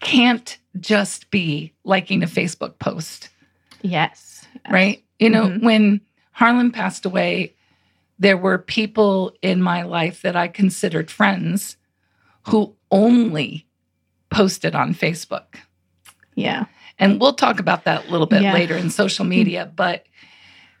[0.00, 3.28] can't just be liking a Facebook post,
[3.82, 4.46] Yes.
[4.70, 5.02] right?
[5.18, 5.62] You know, Mhm.
[5.62, 6.00] when
[6.32, 7.52] Harlan passed away,
[8.18, 11.76] there were people in my life that I considered friends
[12.44, 13.66] who only
[14.30, 15.56] posted on Facebook.
[16.34, 16.64] Yeah.
[16.98, 18.54] And we'll talk about that a little bit Yeah.
[18.54, 20.06] later in social media, but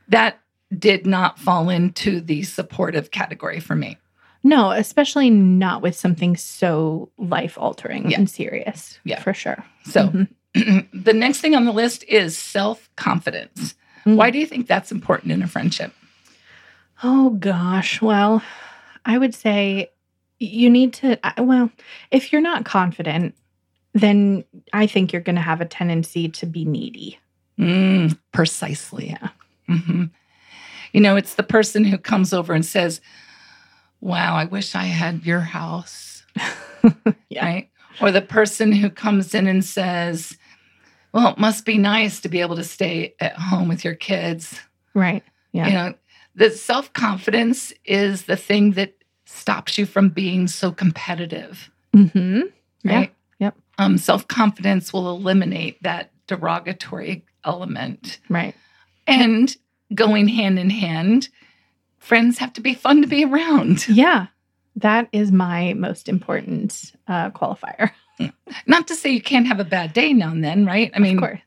[0.08, 0.40] that
[0.76, 3.98] did not fall into the supportive category for me.
[4.42, 8.18] No, especially not with something so life altering Yeah.
[8.18, 8.98] and serious.
[9.04, 9.20] Yeah.
[9.20, 9.64] For sure.
[9.84, 10.08] So
[10.54, 10.88] Mhm.
[11.04, 13.74] the next thing on the list is self confidence.
[14.06, 14.16] Mm.
[14.16, 15.92] Why do you think that's important in a friendship?
[17.02, 18.00] Oh gosh.
[18.00, 18.42] Well,
[19.04, 19.90] I would say
[20.38, 21.70] you need to well,
[22.10, 23.34] if you're not confident,
[23.94, 27.18] then I think you're going to have a tendency to be needy.
[27.58, 29.08] Mm, precisely.
[29.08, 29.28] Yeah.
[29.66, 30.04] hmm
[30.92, 33.00] You know, it's the person who comes over and says,
[34.00, 36.24] Wow, I wish I had your house.
[37.28, 37.44] Yeah.
[37.44, 37.70] Right.
[38.00, 40.36] Or the person who comes in and says,
[41.12, 44.60] Well, it must be nice to be able to stay at home with your kids.
[44.94, 45.24] Right.
[45.52, 45.66] Yeah.
[45.66, 45.94] You know,
[46.34, 48.94] the self confidence is the thing that
[49.26, 51.70] stops you from being so competitive.
[51.94, 52.44] Mhm.
[52.82, 52.94] Yeah.
[52.96, 53.14] right?
[53.38, 53.54] Yep.
[53.78, 58.18] Um, Self confidence will eliminate that derogatory element.
[58.28, 58.54] Right.
[59.06, 59.54] And
[59.94, 61.28] going hand in hand,
[61.98, 63.86] friends have to be fun to be around.
[63.88, 64.26] Yeah.
[64.76, 67.90] That is my most important uh, qualifier.
[68.66, 70.90] Not to say you can't have a bad day now and then, right?
[70.94, 71.40] I mean, of course.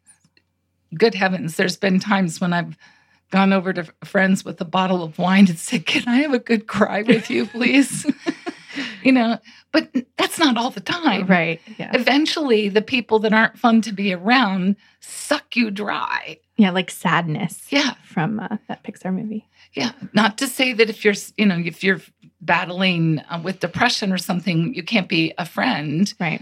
[0.95, 2.75] good heavens, there's been times when I've
[3.31, 6.39] gone over to friends with a bottle of wine and said, Can I have a
[6.39, 8.05] good cry with you, please?
[9.03, 9.37] you know,
[9.71, 11.27] but that's not all the time.
[11.27, 11.61] Right.
[11.77, 11.91] Yeah.
[11.93, 16.39] Eventually, the people that aren't fun to be around suck you dry.
[16.57, 16.71] Yeah.
[16.71, 17.67] Like sadness.
[17.69, 17.93] Yeah.
[18.03, 19.47] From uh, that Pixar movie.
[19.73, 19.91] Yeah.
[20.13, 22.01] Not to say that if you're, you know, if you're
[22.41, 26.41] battling uh, with depression or something, you can't be a friend, Right.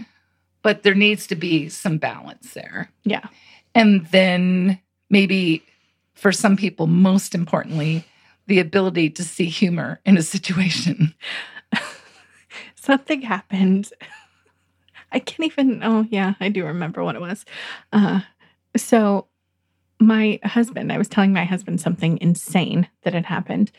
[0.62, 2.90] but there needs to be some balance there.
[3.04, 3.26] Yeah.
[3.74, 5.62] And then maybe
[6.18, 8.04] for some people, most importantly,
[8.48, 11.14] the ability to see humor in a situation.
[12.74, 13.92] Something happened.
[15.12, 15.82] I can't even.
[15.84, 17.44] Oh, yeah, I do remember what it was.
[17.92, 18.20] Uh,
[18.76, 19.28] so,
[20.00, 23.70] my husband, I was telling my husband something insane that had happened.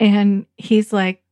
[0.00, 1.22] And he's like,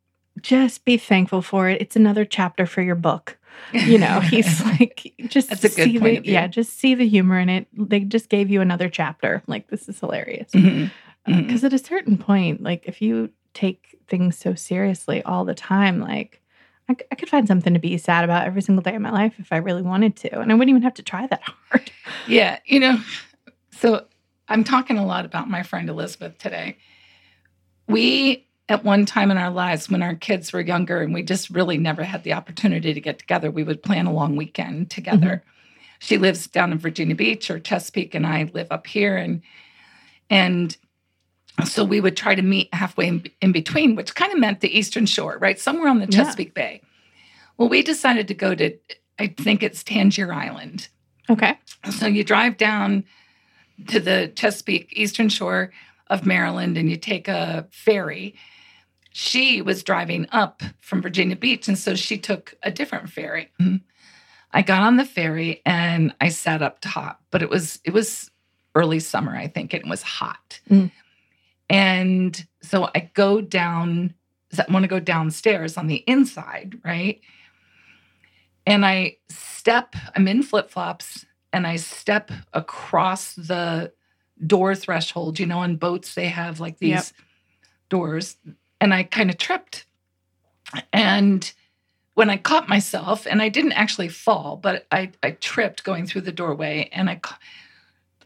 [0.43, 1.81] just be thankful for it.
[1.81, 3.39] It's another chapter for your book.
[3.73, 7.09] You know, he's like, just That's a good see point the, yeah, just see the
[7.09, 7.69] humor in it.
[7.73, 9.43] They just gave you another chapter.
[9.47, 10.51] Like, this is hilarious.
[10.53, 10.91] Mhm.
[11.29, 11.47] Mhm.
[11.47, 16.01] Because at a certain point, like if you take things so seriously all the time,
[16.01, 16.41] like
[16.89, 19.53] I could find something to be sad about every single day of my life if
[19.53, 21.91] I really wanted to, and I wouldn't even have to try that hard.
[22.27, 22.99] Yeah, you know,
[23.71, 24.07] so
[24.49, 26.79] I'm talking a lot about my friend Elizabeth today.
[27.87, 31.51] We, at one time in our lives, when our kids were younger and we just
[31.51, 35.43] really never had the opportunity to get together, we would plan a long weekend together.
[35.43, 35.97] Mm-hmm.
[35.99, 39.17] She lives down in Virginia Beach or Chesapeake, and I live up here.
[39.17, 39.43] And,
[40.31, 40.77] and,
[41.67, 44.79] so we would try to meet halfway in, in between, which kind of meant the
[44.79, 45.59] Eastern Shore, right?
[45.59, 46.25] Somewhere on the Yeah.
[46.25, 46.81] Chesapeake Bay.
[47.59, 48.79] Well, we decided to go to,
[49.19, 50.89] I think it's Tangier Island.
[51.29, 51.59] Okay.
[51.91, 53.05] So you drive down
[53.89, 55.71] to the Chesapeake Eastern Shore
[56.07, 58.37] of Maryland and you take a ferry.
[59.11, 63.51] She was driving up from Virginia Beach, and so she took a different ferry.
[64.53, 68.31] I got on the ferry and I sat up top, but it was it was
[68.75, 70.61] early summer, I think, and it was hot.
[70.69, 70.91] Mm.
[71.69, 74.15] And so I go down,
[74.59, 77.21] I want to go downstairs on the inside, right?
[78.67, 83.93] And I step, I'm in flip flops, and I step across the
[84.47, 85.39] door threshold.
[85.39, 87.07] You know, on boats, they have like these Yep.
[87.89, 88.37] doors,
[88.81, 89.87] and I kind of tripped.
[90.93, 91.51] And
[92.15, 96.23] when I caught myself, and I didn't actually fall, but I, I tripped going through
[96.23, 97.21] the doorway, and I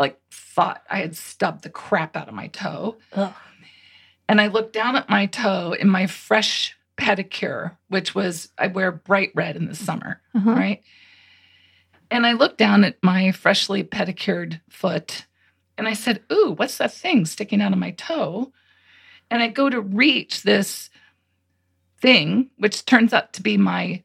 [0.01, 2.97] like thought I had stubbed the crap out of my toe.
[3.15, 3.33] Ugh.
[4.29, 8.91] And I looked down at my toe in my fresh pedicure, which was I wear
[8.93, 10.51] bright red in the summer Uh-huh.
[10.53, 10.83] right?
[12.11, 15.27] And I looked down at my freshly pedicured foot
[15.77, 18.53] and I said, Ooh, what's that thing sticking out of my toe?
[19.31, 20.91] And I go to reach this
[22.01, 24.03] thing, which turns out to be my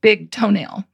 [0.00, 0.84] big toenail,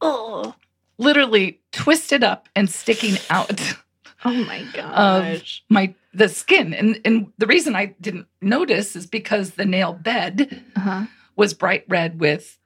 [0.00, 0.54] Oh,
[0.98, 3.50] literally twisted up and sticking out
[4.24, 5.64] oh my gosh.
[5.68, 6.74] my the skin.
[6.74, 11.06] And and the reason I didn't notice is because the nail bed uh-huh.
[11.36, 12.58] was bright red with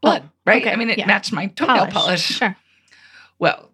[0.00, 0.62] blood, Oh, right?
[0.62, 1.06] okay, I mean, it yeah.
[1.06, 2.22] matched my toenail polish.
[2.22, 2.56] Sure.
[3.38, 3.70] Well,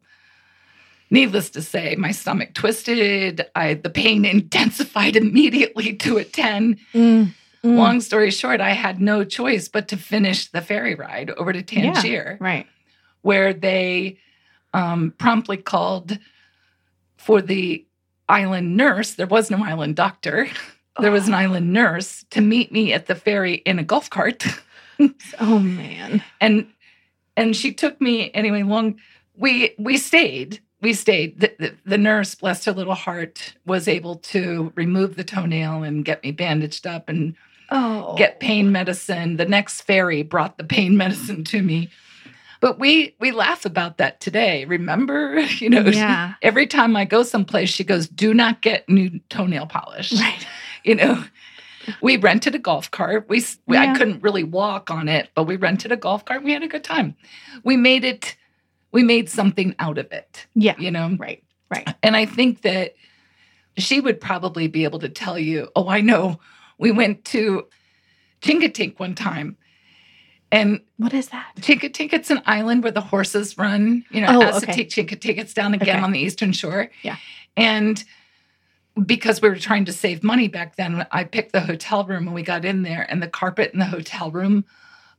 [1.11, 3.47] needless to say, my stomach twisted.
[3.55, 6.77] I the pain intensified immediately to a 10.
[6.95, 7.33] Mm,
[7.65, 7.77] mm.
[7.77, 11.59] Long story short, I had no choice but to finish the ferry ride over to
[11.59, 11.93] Yeah.
[11.93, 12.67] Tangier, Right.
[13.23, 14.19] where they
[14.73, 16.19] um, promptly called
[17.17, 17.85] for the
[18.29, 19.15] island nurse.
[19.15, 20.49] There was no island doctor.
[20.99, 24.45] There was an island nurse to meet me at the ferry in a golf cart.
[25.41, 26.23] Oh man.
[26.43, 26.67] and
[27.35, 28.99] and she took me anyway long
[29.35, 34.17] we we stayed we stayed the, the, the nurse bless her little heart was able
[34.17, 37.35] to remove the toenail and get me bandaged up and
[37.73, 38.17] Oh.
[38.19, 39.37] get pain medicine.
[39.37, 41.89] The next ferry brought the pain medicine to me.
[42.61, 45.39] But we we laugh about that today remember?
[45.61, 46.35] You know Yeah.
[46.43, 50.13] every time i go someplace she goes do not get new toenail polish.
[50.13, 50.45] Right.
[50.85, 51.23] you know
[52.03, 53.27] we rented a golf cart.
[53.29, 56.43] We, we- i couldn't really walk on it but we rented a golf cart.
[56.43, 57.15] We had a good time.
[57.63, 58.37] We made it
[58.93, 60.75] we made something out of it Yeah.
[60.79, 61.43] you know Right.
[61.71, 61.89] Right.
[62.03, 62.95] and i think that
[63.77, 66.41] she would probably be able to tell you oh i know
[66.79, 67.67] we went to
[68.43, 69.57] chincoteague one time
[70.53, 71.53] and What is that?
[71.61, 74.05] Chincoteague, it's an island where the horses run.
[74.11, 74.85] You know, Oh, Assateague, okay.
[74.87, 76.05] Chincoteague, it's down again Okay.
[76.05, 76.91] on the eastern shore.
[77.03, 77.19] Yeah.
[77.57, 78.03] And
[79.07, 82.35] because we were trying to save money back then, I picked the hotel room and
[82.35, 84.65] we got in there, and the carpet in the hotel room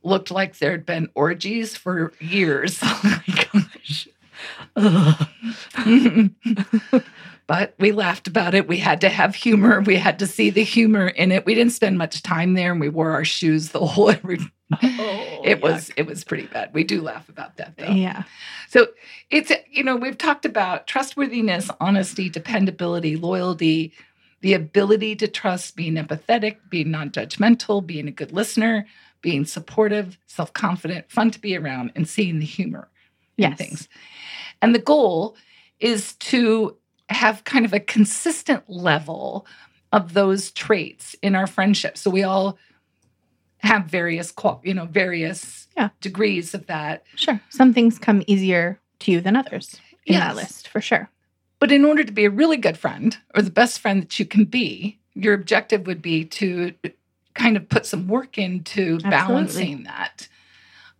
[0.02, 2.78] looked like there had been orgies for years.
[2.94, 4.08] Oh my gosh.
[7.46, 8.68] But we laughed about it.
[8.68, 9.80] We had to have humor.
[9.80, 11.44] We had to see the humor in it.
[11.44, 14.10] We didn't spend much time there, and we wore our shoes the whole.
[14.10, 14.38] Every,
[14.82, 16.72] Oh, it was it was pretty bad.
[16.72, 17.92] We do laugh about that though.
[17.92, 18.22] Yeah.
[18.68, 18.88] So
[19.30, 23.92] it's, you know, we've talked about trustworthiness, honesty, dependability, loyalty,
[24.40, 28.86] the ability to trust, being empathetic, being non judgmental, being a good listener,
[29.22, 32.88] being supportive, self confident, fun to be around, and seeing the humor
[33.38, 33.88] in things.
[34.60, 35.36] And the goal
[35.80, 36.76] is to
[37.08, 39.46] have kind of a consistent level
[39.92, 41.96] of those traits in our friendship.
[41.98, 42.58] So we all
[43.58, 44.32] have various,
[44.64, 45.90] you know, various Yeah.
[46.00, 47.04] degrees of that.
[47.16, 47.40] Sure.
[47.48, 51.08] Some things come easier to you than others in that list, for sure.
[51.58, 54.24] But in order to be a really good friend or the best friend that you
[54.26, 56.72] can be, your objective would be to
[57.34, 59.10] kind of put some work into Absolutely.
[59.10, 60.28] balancing that.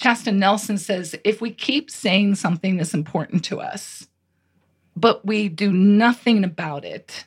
[0.03, 4.09] Shasta Nelson says if we keep saying something is important to us,
[4.97, 7.27] but we do nothing about it,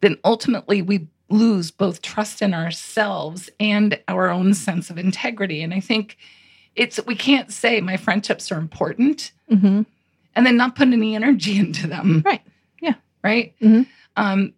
[0.00, 5.62] then ultimately we lose both trust in ourselves and our own sense of integrity.
[5.62, 6.16] And I think
[6.76, 9.82] it's we can't say my friendships are important hmm
[10.34, 12.22] and then not put any energy into them.
[12.24, 12.42] Right.
[12.80, 12.94] Yeah.
[13.24, 13.54] Right.
[13.60, 13.86] Mhm.
[14.16, 14.52] Um,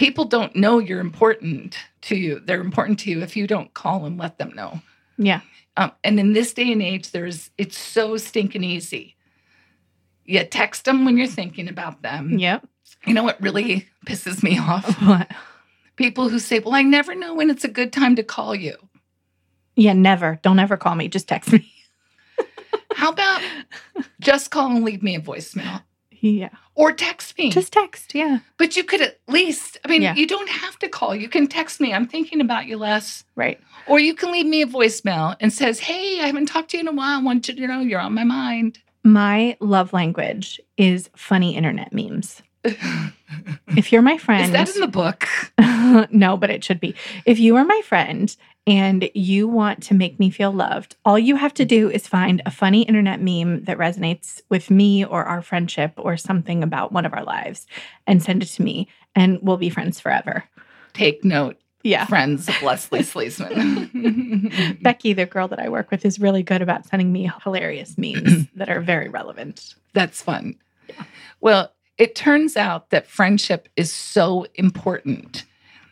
[0.00, 2.40] people don't know you're important to you.
[2.40, 4.80] They're important to you if you don't call and let them know.
[5.18, 5.42] Yeah.
[5.76, 9.14] Um, and in this day and age, there's it's so stinking easy.
[10.24, 12.38] You text them when you're thinking about them.
[12.38, 12.66] Yep.
[13.06, 14.86] You know what really pisses me off?
[15.06, 15.30] What?
[15.96, 18.76] People who say, "Well, I never know when it's a good time to call you."
[19.76, 20.38] Yeah, never.
[20.40, 21.08] Don't ever call me.
[21.08, 21.70] Just text me.
[22.94, 23.42] How about
[24.18, 25.82] just call and leave me a voicemail
[26.20, 26.50] Yeah.
[26.74, 27.50] or text me?
[27.50, 28.14] Just text.
[28.14, 28.38] Yeah.
[28.56, 30.14] But you could at least, I mean, Yeah.
[30.14, 31.14] you don't have to call.
[31.14, 31.92] You can text me.
[31.92, 33.24] I'm thinking about you less.
[33.36, 33.60] Right.
[33.86, 36.82] Or you can leave me a voicemail and says, Hey, I haven't talked to you
[36.82, 37.18] in a while.
[37.18, 38.78] I want you to know you're on my mind.
[39.02, 42.42] My love language is funny internet memes.
[43.76, 45.28] If you're my friend, Is that in the book?
[46.12, 46.94] no, but it should be.
[47.24, 48.34] If you are my friend
[48.66, 52.42] and you want to make me feel loved, all you have to do is find
[52.44, 57.06] a funny internet meme that resonates with me or our friendship or something about one
[57.06, 57.66] of our lives
[58.08, 60.42] and send it to me, and we'll be friends forever.
[60.92, 62.06] Take note, Yeah.
[62.06, 64.82] friends of Leslie Sleesman.
[64.82, 68.48] Becky, the girl that I work with, is really good about sending me hilarious memes
[68.56, 69.74] that are very relevant.
[69.92, 70.56] That's fun.
[71.40, 75.44] Well, it turns out that friendship is so important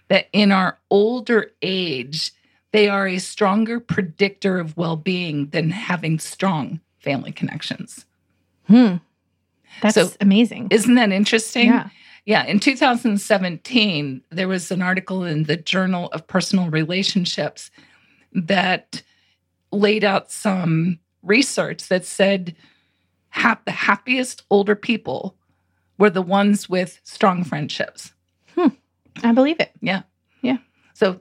[0.09, 2.33] that in our older age,
[2.73, 8.07] they are a stronger predictor of well being than having strong family connections.
[8.67, 8.97] Hmm.
[9.83, 10.69] That's So- amazing.
[10.71, 11.67] Isn't that interesting?
[11.69, 11.89] Yeah.
[12.25, 17.71] Yeah, in 2017, there was an article in the Journal of Personal Relationships
[18.33, 19.03] that
[19.73, 22.55] laid out some research that said
[23.31, 25.38] hap- the happiest older people
[25.99, 28.13] were the ones with strong friendships.
[28.55, 28.69] Hmm.
[29.23, 29.73] I believe it.
[29.81, 30.03] Yeah.
[30.43, 30.59] Yeah.
[30.95, 31.21] So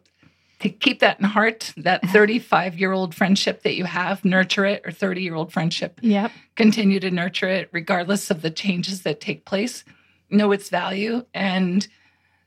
[0.59, 4.81] to keep that in heart, that 35 year old friendship that you have, nurture it,
[4.85, 6.31] or 30 year old friendship, Yep.
[6.55, 9.83] continue to nurture it regardless of the changes that take place.
[10.29, 11.87] Know its value and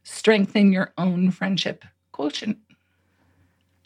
[0.02, 2.58] strengthen your own friendship quotient.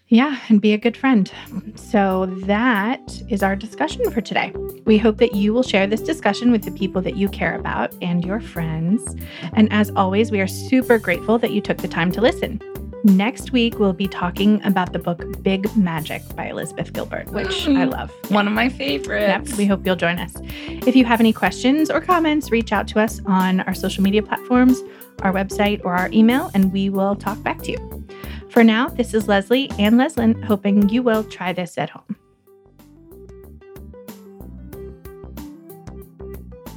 [0.08, 1.30] Yeah, and be a good friend.
[1.76, 4.52] So that is our discussion for today.
[4.84, 7.94] We hope that you will share this discussion with the people that you care about
[8.02, 9.16] and your friends.
[9.54, 12.60] And as always, we are super grateful that you took the time to listen.
[13.04, 17.84] Next week, we'll be talking about the book Big Magic by Elizabeth Gilbert, which I
[17.84, 17.92] mm.
[17.92, 18.10] love.
[18.30, 19.50] One of my favorites.
[19.50, 20.34] Yep, we hope you'll join us.
[20.86, 24.22] If you have any questions or comments, reach out to us on our social media
[24.22, 24.82] platforms,
[25.20, 28.06] our website, or our email, and we will talk back to you.
[28.54, 32.16] For now, this is Leslie and Leslyn, hoping you will try this at home.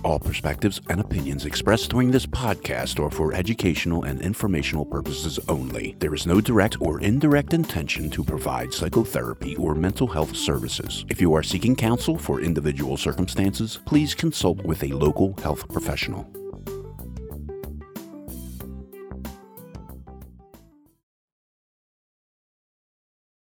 [0.04, 5.96] All perspectives and opinions expressed during this podcast are for educational and informational purposes only.
[6.00, 11.06] There is no direct or indirect intention to provide psychotherapy or mental health services.
[11.10, 16.28] If you are seeking counsel for individual circumstances, please consult with a local health professional.